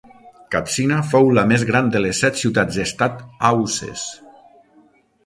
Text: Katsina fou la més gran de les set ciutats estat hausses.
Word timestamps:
Katsina 0.53 1.01
fou 1.09 1.27
la 1.39 1.43
més 1.51 1.65
gran 1.71 1.91
de 1.95 2.01
les 2.05 2.21
set 2.25 2.39
ciutats 2.45 2.79
estat 2.85 3.21
hausses. 3.51 4.07